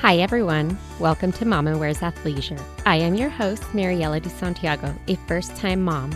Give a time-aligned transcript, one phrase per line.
[0.00, 0.78] Hi, everyone.
[0.98, 2.58] Welcome to Mama Wears Athleisure.
[2.86, 6.10] I am your host, Mariela de Santiago, a first time mom.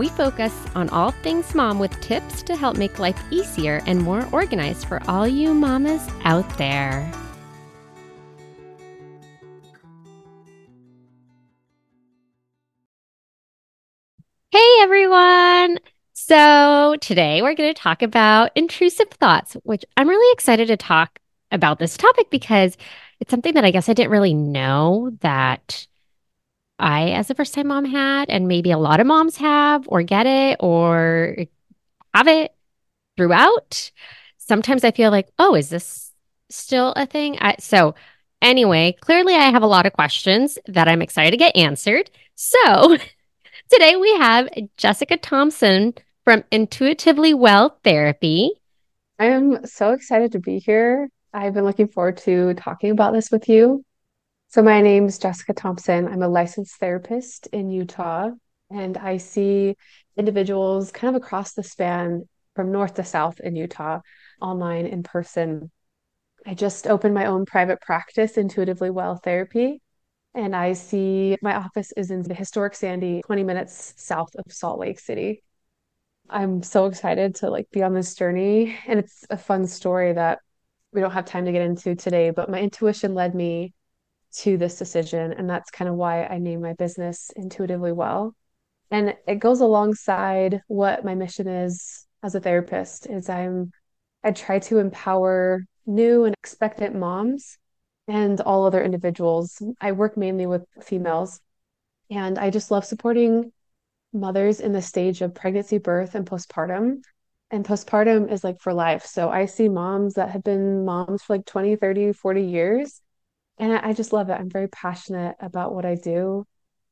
[0.00, 4.28] We focus on all things mom with tips to help make life easier and more
[4.32, 7.08] organized for all you mamas out there.
[14.50, 15.78] Hey, everyone.
[16.14, 21.20] So, today we're going to talk about intrusive thoughts, which I'm really excited to talk
[21.52, 22.76] about this topic because
[23.20, 25.86] it's something that I guess I didn't really know that
[26.78, 30.02] I, as a first time mom, had, and maybe a lot of moms have, or
[30.02, 31.36] get it, or
[32.14, 32.54] have it
[33.16, 33.90] throughout.
[34.38, 36.12] Sometimes I feel like, oh, is this
[36.48, 37.36] still a thing?
[37.40, 37.94] I, so,
[38.40, 42.10] anyway, clearly I have a lot of questions that I'm excited to get answered.
[42.34, 42.96] So,
[43.70, 44.48] today we have
[44.78, 45.92] Jessica Thompson
[46.24, 48.52] from Intuitively Well Therapy.
[49.18, 51.10] I am so excited to be here.
[51.32, 53.84] I've been looking forward to talking about this with you.
[54.48, 56.08] So, my name is Jessica Thompson.
[56.08, 58.30] I'm a licensed therapist in Utah,
[58.68, 59.76] and I see
[60.16, 64.00] individuals kind of across the span from north to south in Utah,
[64.40, 65.70] online, in person.
[66.44, 69.80] I just opened my own private practice, Intuitively Well Therapy,
[70.34, 74.80] and I see my office is in the historic Sandy, 20 minutes south of Salt
[74.80, 75.44] Lake City.
[76.28, 80.40] I'm so excited to like be on this journey, and it's a fun story that
[80.92, 83.72] we don't have time to get into today, but my intuition led me
[84.32, 85.32] to this decision.
[85.32, 88.34] And that's kind of why I named my business Intuitively Well.
[88.90, 93.70] And it goes alongside what my mission is as a therapist is I'm
[94.22, 97.56] I try to empower new and expectant moms
[98.06, 99.62] and all other individuals.
[99.80, 101.40] I work mainly with females
[102.10, 103.52] and I just love supporting
[104.12, 107.02] mothers in the stage of pregnancy, birth, and postpartum
[107.50, 109.04] and postpartum is like for life.
[109.04, 113.00] So I see moms that have been moms for like 20, 30, 40 years.
[113.58, 114.34] And I, I just love it.
[114.34, 116.46] I'm very passionate about what I do,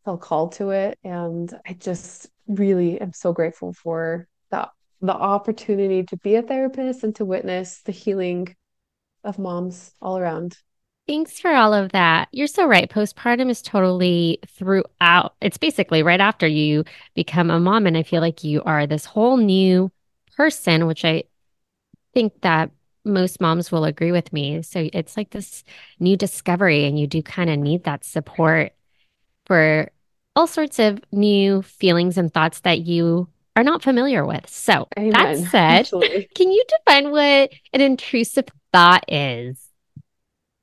[0.04, 0.98] feel called to it.
[1.04, 4.68] And I just really am so grateful for the,
[5.00, 8.54] the opportunity to be a therapist and to witness the healing
[9.22, 10.56] of moms all around.
[11.06, 12.28] Thanks for all of that.
[12.32, 12.90] You're so right.
[12.90, 15.36] Postpartum is totally throughout.
[15.40, 17.86] It's basically right after you become a mom.
[17.86, 19.90] And I feel like you are this whole new
[20.38, 21.24] person, which I
[22.14, 22.70] think that
[23.04, 24.62] most moms will agree with me.
[24.62, 25.64] So it's like this
[25.98, 28.72] new discovery, and you do kind of need that support
[29.46, 29.90] for
[30.36, 34.48] all sorts of new feelings and thoughts that you are not familiar with.
[34.48, 35.12] So Amen.
[35.12, 36.28] that said, Absolutely.
[36.36, 39.68] can you define what an intrusive thought is?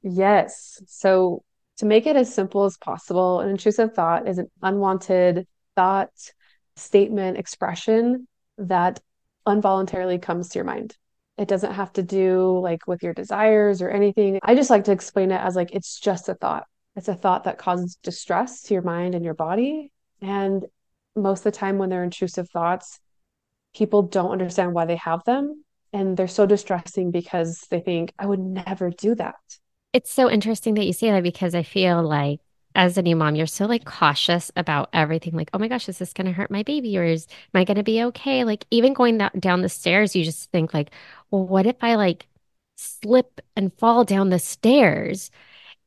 [0.02, 0.82] Yes.
[0.88, 1.44] So
[1.80, 6.12] to make it as simple as possible, an intrusive thought is an unwanted thought,
[6.78, 9.02] statement, expression that
[9.48, 10.96] involuntarily comes to your mind.
[11.38, 14.40] It doesn't have to do like with your desires or anything.
[14.42, 16.66] I just like to explain it as like it's just a thought.
[16.96, 19.92] It's a thought that causes distress to your mind and your body.
[20.22, 20.66] And
[21.16, 23.00] most of the time, when they're intrusive thoughts,
[23.76, 25.64] people don't understand why they have them.
[25.92, 29.36] And they're so distressing because they think, I would never do that.
[29.94, 32.40] It's so interesting that you say that because I feel like
[32.76, 35.34] as a new mom, you're so like cautious about everything.
[35.34, 37.64] Like, oh my gosh, is this going to hurt my baby or is am I
[37.64, 38.44] going to be okay?
[38.44, 40.92] Like, even going that, down the stairs, you just think like,
[41.32, 42.28] well, what if I like
[42.76, 45.32] slip and fall down the stairs?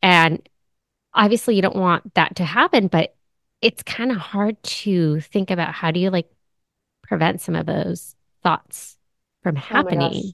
[0.02, 0.48] And
[1.12, 3.14] obviously, you don't want that to happen, but
[3.60, 6.30] it's kind of hard to think about how do you like
[7.02, 8.96] prevent some of those thoughts
[9.42, 10.22] from oh happening.
[10.24, 10.32] Oh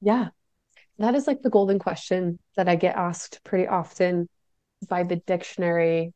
[0.00, 0.28] yeah.
[0.98, 4.28] That is like the golden question that I get asked pretty often
[4.88, 6.12] by the dictionary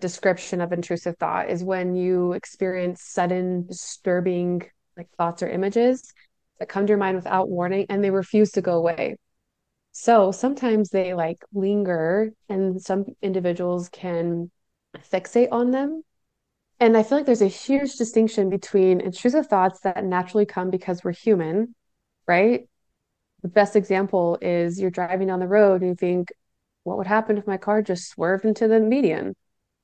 [0.00, 4.62] description of intrusive thought is when you experience sudden disturbing
[4.96, 6.12] like thoughts or images
[6.58, 9.16] that come to your mind without warning and they refuse to go away.
[9.92, 14.50] So sometimes they like linger and some individuals can
[15.10, 16.02] fixate on them.
[16.78, 21.02] And i feel like there's a huge distinction between intrusive thoughts that naturally come because
[21.02, 21.74] we're human
[22.26, 22.68] right?
[23.42, 26.28] The best example is you're driving on the road and you think
[26.86, 29.34] what would happen if my car just swerved into the median?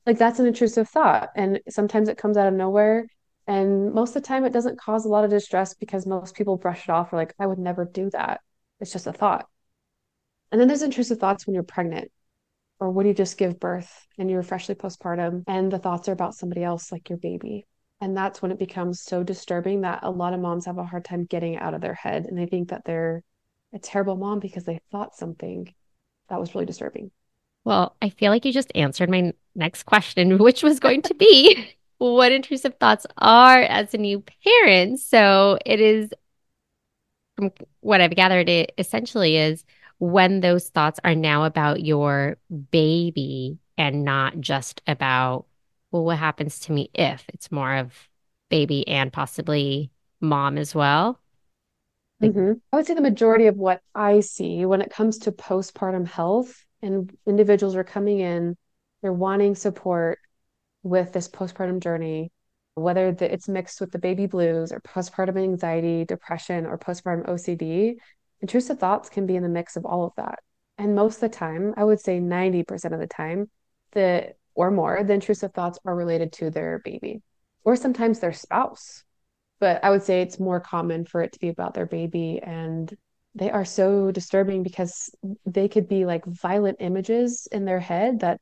[0.07, 1.31] Like that's an intrusive thought.
[1.37, 3.07] And sometimes it comes out of nowhere.
[3.47, 6.57] And most of the time it doesn't cause a lot of distress because most people
[6.57, 8.41] brush it off or like, I would never do that.
[8.81, 9.47] It's just a thought.
[10.53, 12.13] And then there's intrusive thoughts when you're pregnant
[12.79, 16.35] or when you just give birth and you're freshly postpartum and the thoughts are about
[16.35, 17.67] somebody else, like your baby.
[18.01, 21.05] And that's when it becomes so disturbing that a lot of moms have a hard
[21.05, 23.23] time getting out of their head and they think that they're
[23.75, 25.73] a terrible mom because they thought something
[26.29, 27.11] that was really disturbing.
[27.65, 31.75] Well, I feel like you just answered my next question, which was going to be
[31.99, 34.99] what intrusive thoughts are as a new parent.
[35.01, 36.11] So it is,
[37.37, 39.65] from what I've gathered, it essentially is
[39.99, 42.37] when those thoughts are now about your
[42.73, 45.47] baby and not just about,
[45.93, 48.09] well, what happens to me if it's more of
[48.51, 51.21] baby and possibly mom as well?
[52.23, 55.33] Like, hmm I would say the majority of what I see when it comes to
[55.33, 58.57] postpartum health and individuals are coming in,
[59.03, 60.19] they're wanting support
[60.83, 62.33] with this postpartum journey,
[62.75, 67.97] whether the, it's mixed with the baby blues or postpartum anxiety, depression, or postpartum OCD,
[68.41, 70.39] intrusive thoughts can be in the mix of all of that.
[70.79, 73.51] And most of the time, I would say 90% of the time,
[73.93, 77.23] the or more, the intrusive thoughts are related to their baby
[77.65, 79.05] or sometimes their spouse.
[79.63, 82.41] But I would say it's more common for it to be about their baby.
[82.43, 82.93] And
[83.37, 85.15] they are so disturbing because
[85.47, 88.41] they could be like violent images in their head that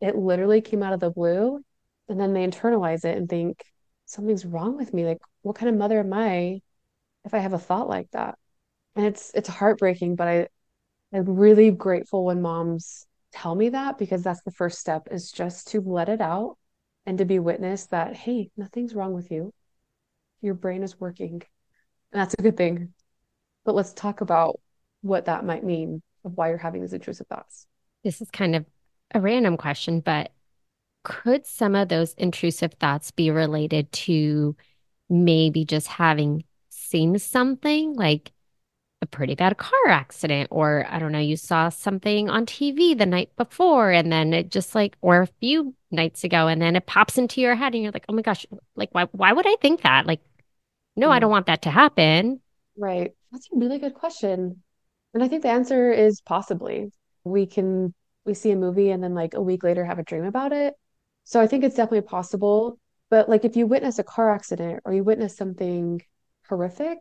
[0.00, 1.62] it literally came out of the blue
[2.08, 3.62] and then they internalize it and think
[4.06, 6.58] something's wrong with me like what kind of mother am i
[7.24, 8.36] if i have a thought like that
[8.96, 10.48] and it's it's heartbreaking but i
[11.14, 15.68] i'm really grateful when moms tell me that because that's the first step is just
[15.68, 16.56] to let it out
[17.06, 19.52] and to be witness that hey nothing's wrong with you
[20.42, 21.42] your brain is working.
[22.12, 22.92] And that's a good thing.
[23.64, 24.60] But let's talk about
[25.00, 27.66] what that might mean of why you're having these intrusive thoughts.
[28.04, 28.66] This is kind of
[29.14, 30.32] a random question, but
[31.04, 34.56] could some of those intrusive thoughts be related to
[35.08, 38.32] maybe just having seen something like
[39.00, 43.04] a pretty bad car accident, or I don't know, you saw something on TV the
[43.04, 46.86] night before, and then it just like, or a few nights ago, and then it
[46.86, 48.46] pops into your head, and you're like, oh my gosh,
[48.76, 50.06] like why why would I think that?
[50.06, 50.20] Like,
[50.96, 51.32] no, I don't Mm.
[51.32, 52.40] want that to happen.
[52.76, 54.62] right that's a really good question
[55.14, 56.92] And I think the answer is possibly.
[57.24, 57.94] We can
[58.26, 60.74] we see a movie and then like a week later have a dream about it.
[61.24, 62.78] So I think it's definitely possible.
[63.10, 66.02] But like if you witness a car accident or you witness something
[66.50, 66.98] horrific,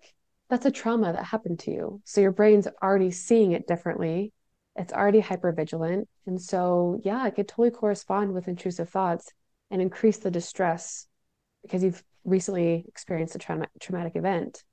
[0.50, 2.02] that's a trauma that happened to you.
[2.06, 4.34] So your brain's already seeing it differently.
[4.78, 6.06] It's already hypervigilant.
[6.28, 9.34] And so yeah, it could totally correspond with intrusive thoughts
[9.72, 11.08] and increase the distress
[11.64, 14.64] because you've recently experienced a trauma traumatic event.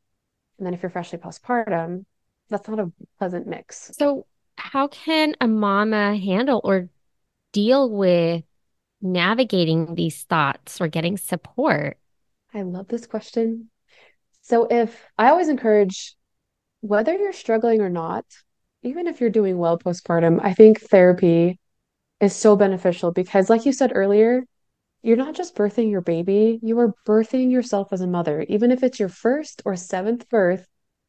[0.58, 2.04] And then if you're freshly postpartum,
[2.48, 3.90] that's not a pleasant mix.
[3.98, 6.88] So how can a mama handle or
[7.52, 8.44] deal with
[9.00, 11.98] navigating these thoughts or getting support?
[12.52, 13.70] I love this question.
[14.42, 16.14] So if I always encourage
[16.80, 18.24] whether you're struggling or not,
[18.82, 21.58] even if you're doing well postpartum, I think therapy
[22.20, 24.44] is so beneficial because like you said earlier,
[25.08, 28.44] you're not just birthing your baby, you are birthing yourself as a mother.
[28.50, 30.68] Even if it's your first or seventh birth,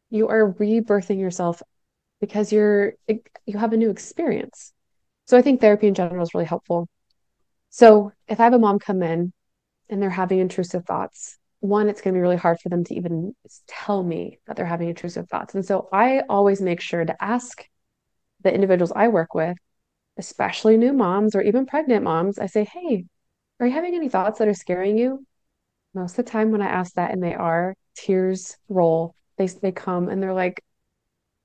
[0.09, 1.61] you are rebirthing yourself
[2.21, 4.71] because you're you have a new experience.
[5.25, 6.87] So I think therapy in general is really helpful.
[7.71, 9.33] So if I have a mom come in
[9.89, 12.95] and they're having intrusive thoughts, one, it's going to be really hard for them to
[12.95, 13.35] even
[13.67, 15.55] tell me that they're having intrusive thoughts.
[15.55, 17.65] And so I always make sure to ask
[18.43, 19.57] the individuals I work with,
[20.17, 23.03] especially new moms or even pregnant moms, I say, hey,
[23.59, 25.25] are you having any thoughts that are scaring you?
[25.93, 29.15] Most of the time when I ask that and they are, tears roll.
[29.37, 30.63] They they come and they're like,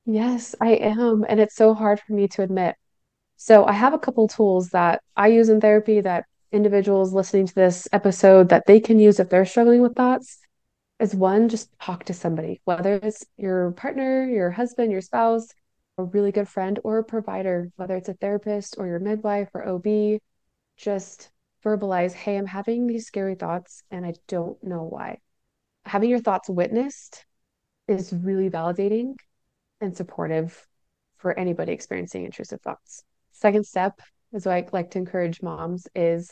[0.06, 1.25] yes, I am.
[1.28, 2.76] And it's so hard for me to admit.
[3.37, 7.55] So I have a couple tools that I use in therapy that individuals listening to
[7.55, 10.38] this episode that they can use if they're struggling with thoughts
[11.00, 15.49] is one, just talk to somebody, whether it's your partner, your husband, your spouse,
[15.99, 19.67] a really good friend, or a provider, whether it's a therapist or your midwife or
[19.67, 20.20] OB,
[20.77, 21.31] just
[21.64, 25.18] verbalize, hey, I'm having these scary thoughts and I don't know why.
[25.84, 27.24] Having your thoughts witnessed
[27.88, 29.14] is really validating
[29.80, 30.66] and supportive
[31.16, 33.02] for anybody experiencing intrusive thoughts.
[33.32, 34.00] Second step
[34.32, 36.30] is what I like to encourage moms is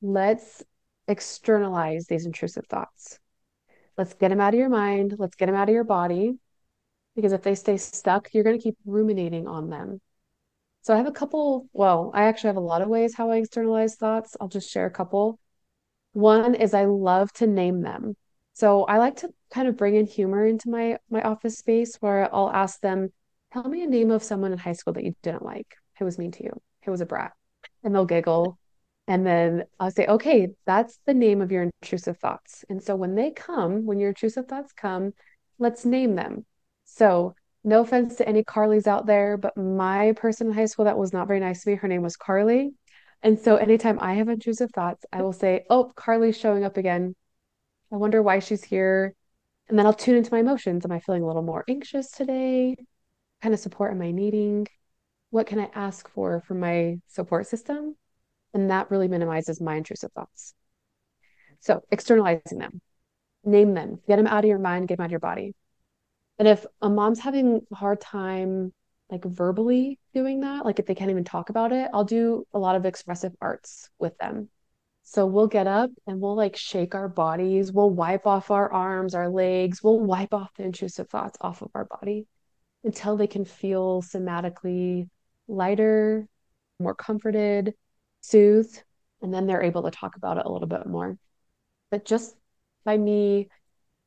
[0.00, 0.62] let's
[1.08, 3.18] externalize these intrusive thoughts.
[3.98, 5.16] Let's get them out of your mind.
[5.18, 6.38] Let's get them out of your body.
[7.14, 10.00] Because if they stay stuck, you're going to keep ruminating on them.
[10.82, 13.36] So I have a couple, well, I actually have a lot of ways how I
[13.36, 14.36] externalize thoughts.
[14.40, 15.38] I'll just share a couple.
[16.12, 18.16] One is I love to name them.
[18.52, 22.32] So I like to kind of bring in humor into my my office space where
[22.34, 23.10] I'll ask them,
[23.52, 26.18] tell me a name of someone in high school that you didn't like, who was
[26.18, 27.32] mean to you, who was a brat.
[27.82, 28.58] And they'll giggle.
[29.06, 32.64] And then I'll say, okay, that's the name of your intrusive thoughts.
[32.68, 35.12] And so when they come, when your intrusive thoughts come,
[35.58, 36.44] let's name them.
[36.84, 40.98] So no offense to any Carlys out there, but my person in high school that
[40.98, 42.72] was not very nice to me, her name was Carly.
[43.22, 47.14] And so anytime I have intrusive thoughts, I will say, oh, Carly's showing up again.
[47.92, 49.14] I wonder why she's here.
[49.68, 50.84] And then I'll tune into my emotions.
[50.84, 52.70] Am I feeling a little more anxious today?
[52.70, 52.86] What
[53.42, 54.66] kind of support am I needing?
[55.30, 57.96] What can I ask for from my support system?
[58.54, 60.54] And that really minimizes my intrusive thoughts.
[61.60, 62.80] So externalizing them,
[63.44, 65.54] name them, get them out of your mind, get them out of your body.
[66.38, 68.72] And if a mom's having a hard time
[69.10, 72.58] like verbally doing that, like if they can't even talk about it, I'll do a
[72.58, 74.48] lot of expressive arts with them.
[75.04, 79.14] So we'll get up and we'll like shake our bodies, we'll wipe off our arms,
[79.14, 82.26] our legs, we'll wipe off the intrusive thoughts off of our body
[82.84, 85.08] until they can feel somatically
[85.48, 86.26] lighter,
[86.78, 87.74] more comforted,
[88.20, 88.82] soothed,
[89.20, 91.18] and then they're able to talk about it a little bit more.
[91.90, 92.34] But just
[92.84, 93.48] by me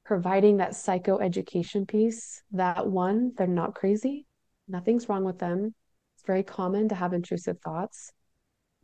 [0.06, 4.26] providing that psychoeducation piece, that one, they're not crazy,
[4.68, 5.74] nothing's wrong with them.
[6.16, 8.12] It's very common to have intrusive thoughts.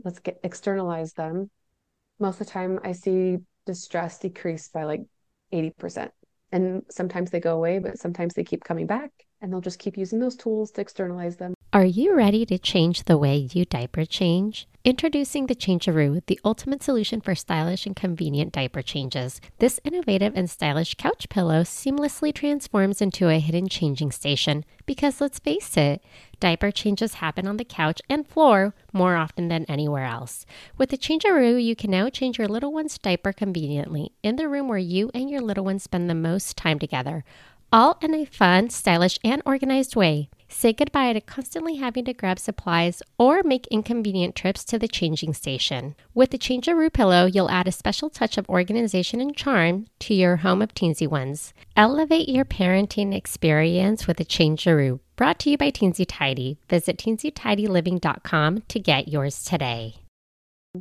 [0.03, 1.49] Let's get externalize them.
[2.19, 5.01] Most of the time, I see distress decrease by like
[5.53, 6.09] 80%.
[6.51, 9.11] And sometimes they go away, but sometimes they keep coming back
[9.41, 11.53] and they'll just keep using those tools to externalize them.
[11.73, 14.67] Are you ready to change the way you diaper change?
[14.83, 19.39] Introducing the Changeroo, the ultimate solution for stylish and convenient diaper changes.
[19.59, 25.39] This innovative and stylish couch pillow seamlessly transforms into a hidden changing station because let's
[25.39, 26.03] face it,
[26.41, 30.45] diaper changes happen on the couch and floor more often than anywhere else.
[30.77, 34.67] With the Changeroo, you can now change your little one's diaper conveniently in the room
[34.67, 37.23] where you and your little one spend the most time together
[37.71, 40.29] all in a fun, stylish, and organized way.
[40.53, 45.33] Say goodbye to constantly having to grab supplies or make inconvenient trips to the changing
[45.33, 45.95] station.
[46.13, 50.35] With the Changeroo pillow, you'll add a special touch of organization and charm to your
[50.37, 51.53] home of teensy ones.
[51.77, 54.99] Elevate your parenting experience with the Changeroo.
[55.15, 56.59] Brought to you by Teensy Tidy.
[56.69, 59.95] Visit teensytidyliving.com to get yours today.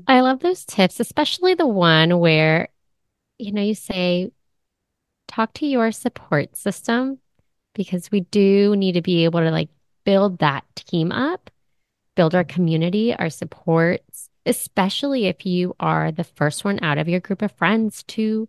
[0.06, 2.68] I love those tips, especially the one where,
[3.38, 4.32] you know, you say,
[5.28, 7.20] talk to your support system
[7.74, 9.70] because we do need to be able to like
[10.04, 11.50] build that team up,
[12.16, 17.20] build our community, our supports, especially if you are the first one out of your
[17.20, 18.48] group of friends to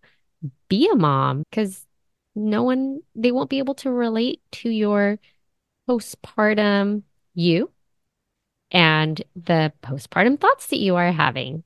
[0.68, 1.86] be a mom because
[2.34, 5.18] no one they won't be able to relate to your
[5.88, 7.02] postpartum
[7.34, 7.70] you
[8.70, 11.62] and the postpartum thoughts that you are having,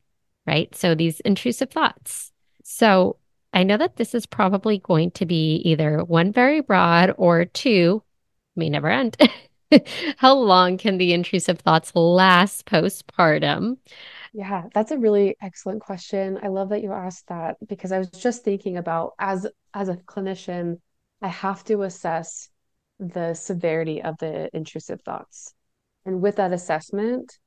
[0.47, 0.75] right?
[0.75, 2.33] So these intrusive thoughts.
[2.65, 3.17] So
[3.57, 8.03] I know that this is probably going to be either one very broad or two
[8.55, 9.17] may never end.
[10.19, 13.79] How long can the intrusive thoughts last postpartum?
[14.35, 16.39] Yeah, that's a really excellent question.
[16.43, 19.97] I love that you asked that because I was just thinking about as as a
[19.97, 20.79] clinician,
[21.23, 22.51] I have to assess
[22.99, 25.55] the severity of the intrusive thoughts.
[26.05, 27.39] And with that assessment,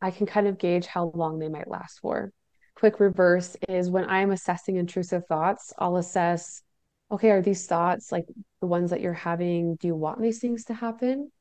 [0.00, 2.30] I can kind of gauge how long they might last for
[2.78, 6.62] quick reverse is when I'm assessing intrusive thoughts, I'll assess,
[7.10, 8.26] okay, are these thoughts like
[8.60, 9.74] the ones that you're having?
[9.76, 11.32] Do you want these things to happen?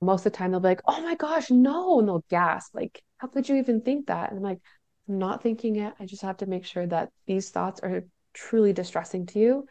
[0.00, 1.98] Most of the time, they'll be like, oh my gosh, no.
[1.98, 4.30] And they'll gasp, like, how could you even think that?
[4.30, 4.60] And I'm like,
[5.08, 5.92] I'm not thinking it.
[5.98, 9.66] I just have to make sure that these thoughts are truly distressing to you.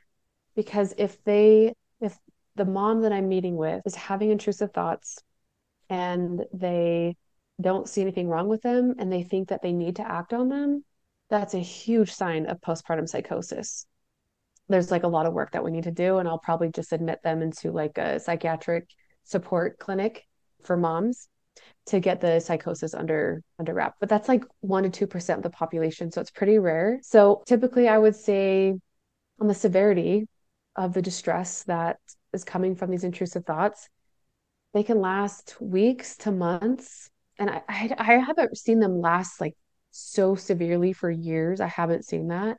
[0.53, 2.17] Because if they, if
[2.55, 5.19] the mom that I'm meeting with is having intrusive thoughts
[5.89, 7.15] and they
[7.61, 10.49] don't see anything wrong with them and they think that they need to act on
[10.49, 10.83] them,
[11.29, 13.85] that's a huge sign of postpartum psychosis.
[14.67, 16.93] There's like a lot of work that we need to do, and I'll probably just
[16.93, 18.89] admit them into like a psychiatric
[19.23, 20.23] support clinic
[20.63, 21.27] for moms
[21.87, 23.95] to get the psychosis under under wrap.
[23.99, 26.99] But that's like one to two percent of the population, so it's pretty rare.
[27.03, 28.73] So typically, I would say
[29.39, 30.27] on the severity
[30.75, 31.97] of the distress that
[32.33, 33.87] is coming from these intrusive thoughts,
[34.73, 39.55] they can last weeks to months, and I I, I haven't seen them last like
[39.95, 41.61] so severely for years.
[41.61, 42.57] I haven't seen that.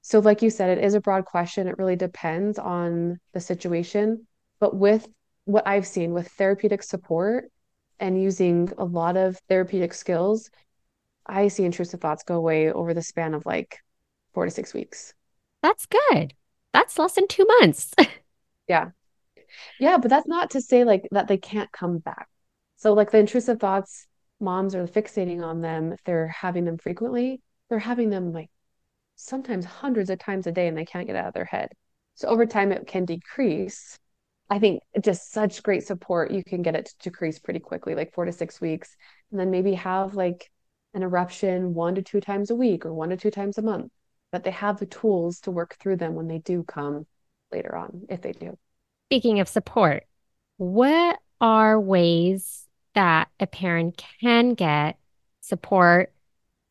[0.00, 1.68] So, like you said, it is a broad question.
[1.68, 4.26] It really depends on the situation.
[4.60, 5.06] But with
[5.44, 7.50] what I've seen with therapeutic support
[8.00, 10.50] and using a lot of therapeutic skills,
[11.26, 13.78] I see intrusive thoughts go away over the span of like
[14.32, 15.12] four to six weeks.
[15.62, 16.34] That's good.
[16.72, 17.92] That's less than two months.
[18.68, 18.90] yeah.
[19.78, 19.98] Yeah.
[19.98, 22.28] But that's not to say like that they can't come back.
[22.76, 24.06] So, like the intrusive thoughts,
[24.44, 28.50] moms are fixating on them, if they're having them frequently, they're having them like
[29.16, 31.70] sometimes hundreds of times a day and they can't get out of their head.
[32.14, 33.98] So over time, it can decrease.
[34.50, 38.12] I think just such great support, you can get it to decrease pretty quickly, like
[38.12, 38.94] four to six weeks.
[39.30, 40.50] And then maybe have like
[40.92, 43.90] an eruption one to two times a week or one to two times a month.
[44.30, 47.06] But they have the tools to work through them when they do come
[47.50, 48.56] later on, if they do.
[49.08, 50.04] Speaking of support,
[50.56, 52.63] what are ways
[52.94, 54.98] that a parent can get
[55.40, 56.12] support,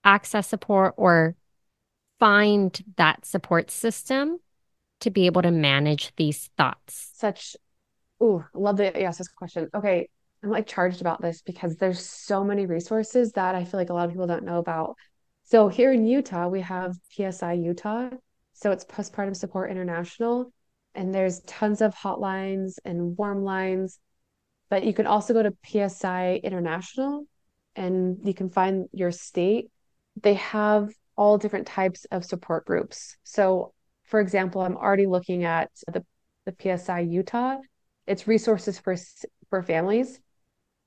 [0.04, 1.36] access support, or
[2.20, 4.40] find that support system
[5.02, 7.12] to be able to manage these thoughts?
[7.16, 7.56] Such,
[8.20, 9.70] oh, love that you asked this question.
[9.74, 10.10] Okay,
[10.44, 13.94] I'm like charged about this because there's so many resources that I feel like a
[13.94, 14.96] lot of people don't know about.
[15.44, 18.10] So here in Utah, we have PSI Utah.
[18.54, 20.52] So it's Postpartum Support International.
[20.96, 24.00] And there's tons of hotlines and warm lines
[24.74, 27.28] But you can also go to PSI International
[27.76, 29.70] and you can find your state.
[30.20, 33.16] They have all different types of support groups.
[33.22, 33.76] So,
[34.06, 36.04] for example, I'm already looking at the,
[36.48, 37.58] the PSI Utah.
[38.08, 38.96] It's resources for
[39.52, 40.20] for families.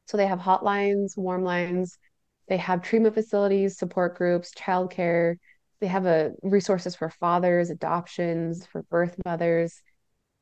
[0.06, 1.96] So they have hotlines, warm lines,
[2.48, 5.36] they have treatment facilities, support groups, childcare.
[5.78, 9.80] They have a resources for fathers, adoptions, for birth mothers.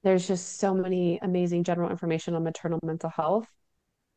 [0.05, 3.49] There's just so many amazing general information on maternal mental health.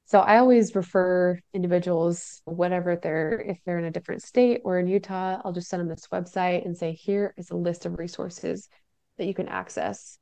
[0.05, 4.87] So I always refer individuals, whatever they're, if they're in a different state or in
[4.87, 8.67] Utah, I'll just send them this website and say, here is a list of resources
[9.17, 10.17] that you can access.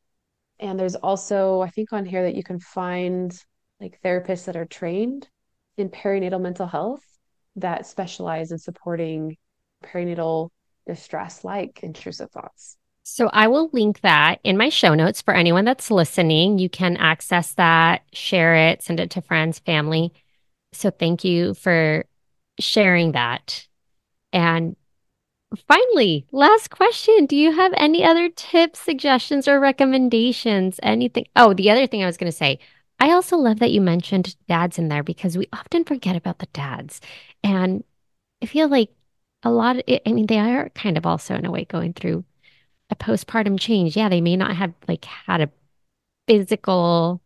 [0.60, 3.36] And there's also, I think on here that you can find
[3.82, 5.28] like therapists that are trained
[5.78, 7.04] in perinatal mental health
[7.56, 9.36] that specialize in supporting
[9.84, 10.50] perinatal
[10.88, 12.78] distress like intrusive thoughts.
[13.08, 16.58] So I will link that in my show notes for anyone that's listening.
[16.58, 20.12] You can access that, share it, send it to friends, family.
[20.74, 22.06] So thank you for
[22.60, 23.68] sharing that.
[24.34, 24.76] And
[25.68, 27.28] finally, last question.
[27.28, 30.80] Do you have any other tips, suggestions, or recommendations?
[30.82, 31.28] Anything?
[31.36, 32.58] Oh, the other thing I was going to say,
[33.00, 36.48] I also love that you mentioned dads in there because we often forget about the
[36.48, 37.02] dads.
[37.44, 37.84] And
[38.42, 38.90] I feel like
[39.44, 41.94] a lot of it, I mean, they are kind of also in a way going
[41.94, 42.26] through
[42.90, 43.98] a postpartum change.
[43.98, 45.52] Yeah, they may not have like had a
[46.28, 47.22] physical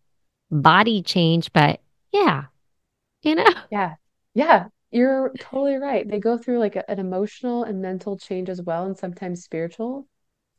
[0.51, 1.82] body change, but
[2.13, 2.46] yeah,
[3.24, 3.46] you know?
[3.70, 3.96] Yeah.
[4.34, 4.68] Yeah.
[4.92, 6.08] You're totally right.
[6.08, 10.08] They go through like a, an emotional and mental change as well, and sometimes spiritual.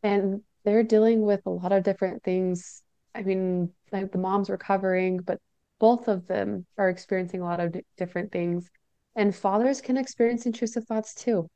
[0.02, 2.82] And they're dealing with a lot of different things.
[3.14, 5.40] I mean, like the mom's recovering, but
[5.80, 8.70] both of them are experiencing a lot of d- different things.
[9.16, 11.48] And fathers can experience intrusive thoughts too.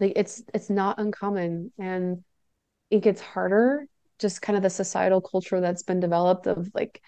[0.00, 1.72] Like it's it's not uncommon.
[1.78, 2.24] And
[2.94, 3.86] it gets harder
[4.20, 7.02] just kind of the societal culture that's been developed of like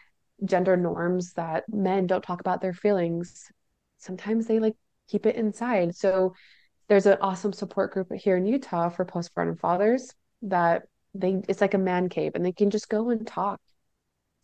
[0.45, 3.47] gender norms that men don't talk about their feelings.
[3.99, 4.75] Sometimes they like
[5.09, 5.95] keep it inside.
[5.95, 6.35] So
[6.89, 10.83] there's an awesome support group here in utah for postpartum fathers that
[11.15, 13.61] they it's like a man cave and they can just go and talk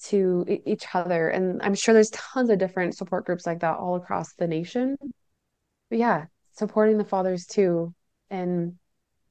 [0.05, 1.29] to each other.
[1.29, 4.97] And i'm sure there's tons of different support groups like that all across the nation.
[5.91, 7.95] But yeah supporting the fathers too.
[8.31, 8.79] And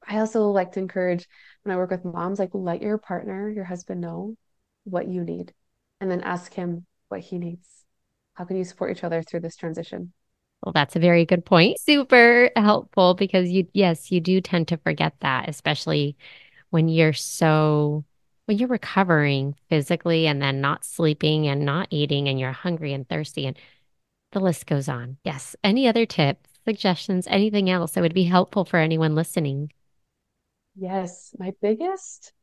[0.07, 1.27] i also like to encourage
[1.63, 4.35] when I work with moms, like let your partner, your husband know
[4.83, 5.53] what you need
[5.99, 7.67] and then ask him what he needs.
[8.33, 10.13] How can you support each other through this transition?
[10.63, 11.79] Well, that's a very good point.
[11.79, 16.17] Super helpful because you, yes, you do tend to forget that, especially
[16.69, 18.05] when you're so,
[18.45, 23.07] when you're recovering physically and then not sleeping and not eating and you're hungry and
[23.07, 23.57] thirsty and
[24.31, 25.17] the list goes on.
[25.23, 25.55] Yes.
[25.63, 29.71] Any other tips, suggestions, anything else that would be helpful for anyone listening?
[30.81, 32.33] Yes, my biggest,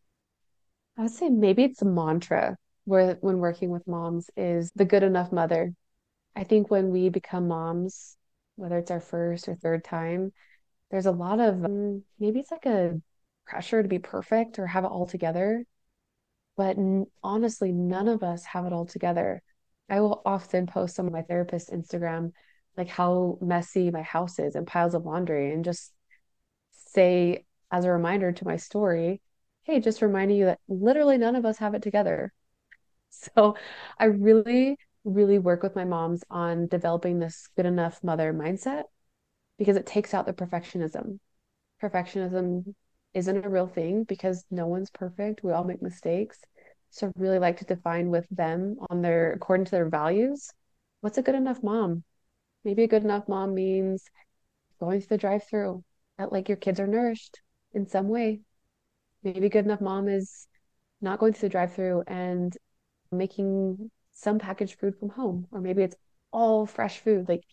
[0.97, 5.03] I would say maybe it's a mantra where when working with moms is the good
[5.03, 5.75] enough mother.
[6.37, 8.17] I think when we become moms,
[8.57, 10.33] whether it's our first or third time,
[10.91, 13.01] there's a lot of um, maybe it's like a
[13.47, 15.65] pressure to be perfect or have it all together.
[16.57, 19.43] But n- honestly, none of us have it all together.
[19.91, 22.33] I will often post on my therapist Instagram
[22.77, 25.93] like how messy my house is and piles of laundry and just
[26.73, 29.21] say as a reminder to my story,
[29.65, 32.33] hey, just reminding you that literally none of us have it together.
[33.11, 33.57] So
[33.99, 38.85] I really, really work with my moms on developing this good enough mother mindset
[39.59, 41.19] because it takes out the perfectionism.
[41.83, 42.75] Perfectionism
[43.15, 45.43] isn't a real thing because no one's perfect.
[45.43, 46.41] We all make mistakes.
[46.91, 50.51] So I really like to define with them on their according to their values.
[51.01, 52.05] What's a good enough mom?
[52.65, 54.05] Maybe a good enough mom means
[54.81, 55.85] going through the drive-through
[56.19, 57.41] that like your kids are nourished
[57.73, 58.41] in some way.
[59.23, 60.47] Maybe good enough mom is
[61.01, 62.57] not going to the drive through and
[63.11, 65.97] making some packaged food from home, or maybe it's
[66.33, 67.29] all fresh food.
[67.29, 67.45] Like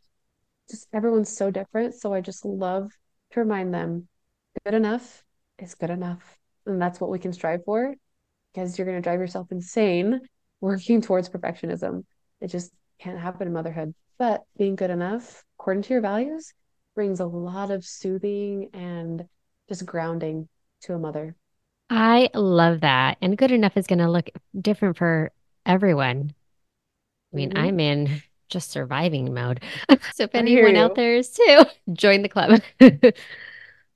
[0.69, 1.95] just everyone's so different.
[1.95, 2.89] So I just love
[3.31, 4.07] to remind them
[4.63, 5.23] good enough
[5.59, 6.37] is good enough.
[6.65, 7.93] And that's what we can strive for
[8.53, 10.21] because you're going to drive yourself insane
[10.61, 12.03] working towards perfectionism.
[12.41, 13.93] It just can't happen in motherhood.
[14.17, 16.53] But being good enough according to your values
[16.95, 19.25] brings a lot of soothing and
[19.67, 20.47] just grounding
[20.81, 21.35] to a mother.
[21.89, 23.17] I love that.
[23.21, 25.31] And good enough is going to look different for
[25.65, 26.33] everyone.
[27.33, 27.63] I mean, mm-hmm.
[27.63, 29.61] I'm in just surviving mode.
[30.13, 32.61] so if anyone out there is too, join the club.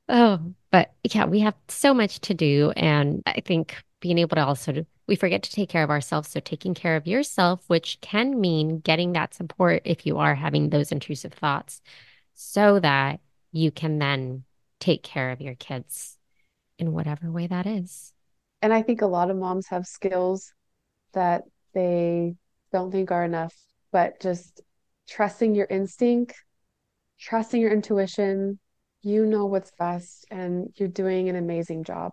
[0.09, 0.39] oh,
[0.71, 2.71] but yeah, we have so much to do.
[2.75, 6.29] And I think being able to also, we forget to take care of ourselves.
[6.29, 10.69] So taking care of yourself, which can mean getting that support if you are having
[10.69, 11.81] those intrusive thoughts
[12.33, 13.19] so that
[13.51, 14.43] you can then
[14.79, 16.17] take care of your kids
[16.77, 18.13] in whatever way that is.
[18.61, 20.53] And I think a lot of moms have skills
[21.13, 22.35] that they
[22.71, 23.55] don't think are enough.
[23.91, 24.61] but just
[25.07, 26.35] trusting your instinct,
[27.19, 28.59] trusting your intuition.
[29.01, 32.11] You know what's best, and you're doing an amazing job.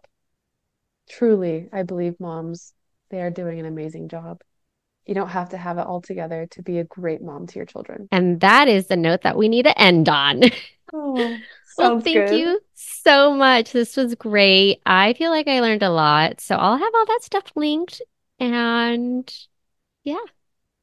[1.09, 2.73] Truly, I believe moms,
[3.11, 4.41] they are doing an amazing job.
[5.07, 7.67] You don't have to have it all together to be a great mom to your
[7.67, 8.09] children.
[8.11, 10.43] And that is the note that we need to end on.
[10.93, 11.37] Oh,
[11.77, 12.39] well, thank good.
[12.39, 13.73] you so much.
[13.73, 14.81] This was great.
[14.87, 16.41] I feel like I learned a lot.
[16.41, 18.01] So I'll have all that stuff linked.
[18.39, 19.29] And
[20.05, 20.25] yeah.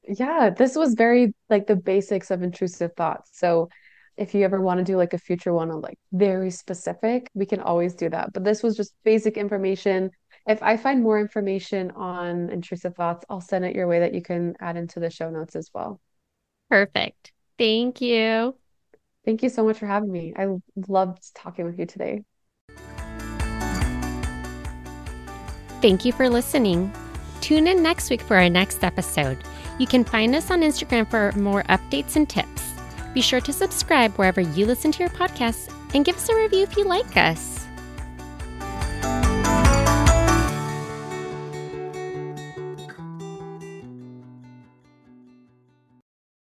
[0.08, 3.32] Yeah, this was very like the basics of intrusive thoughts.
[3.34, 3.70] So
[4.18, 7.46] if you ever want to do like a future one on like very specific, we
[7.46, 8.34] can always do that.
[8.34, 10.12] But this was just basic information.
[10.46, 14.22] If I find more information on intrusive thoughts, I'll send it your way that you
[14.22, 16.02] can add into the show notes as well.
[16.70, 17.32] Perfect.
[17.58, 18.56] Thank you.
[19.24, 20.34] Thank you so much for having me.
[20.36, 20.48] I
[20.88, 22.24] loved talking with you today.
[25.82, 26.92] Thank you for listening.
[27.40, 29.38] Tune in next week for our next episode.
[29.80, 32.74] You can find us on Instagram for more updates and tips.
[33.14, 36.64] Be sure to subscribe wherever you listen to your podcasts and give us a review
[36.64, 37.53] if you like us.